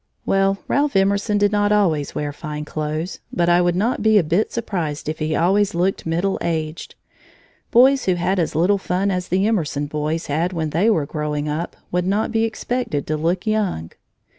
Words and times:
Well, 0.25 0.57
Ralph 0.67 0.95
Emerson 0.95 1.37
did 1.37 1.51
not 1.51 1.71
always 1.71 2.15
wear 2.15 2.33
fine 2.33 2.65
clothes, 2.65 3.19
but 3.31 3.49
I 3.49 3.61
would 3.61 3.75
not 3.75 4.01
be 4.01 4.17
a 4.17 4.23
bit 4.23 4.51
surprised 4.51 5.07
if 5.07 5.19
he 5.19 5.35
always 5.35 5.75
looked 5.75 6.07
middle 6.07 6.39
aged. 6.41 6.95
Boys 7.69 8.05
who 8.05 8.15
had 8.15 8.39
as 8.39 8.55
little 8.55 8.79
fun 8.79 9.11
as 9.11 9.27
the 9.27 9.45
Emerson 9.45 9.85
boys 9.85 10.25
had 10.25 10.53
when 10.53 10.71
they 10.71 10.89
were 10.89 11.05
growing 11.05 11.47
up 11.47 11.77
would 11.91 12.07
not 12.07 12.31
be 12.31 12.45
expected 12.45 13.05
to 13.05 13.15
look 13.15 13.45
young. 13.45 13.91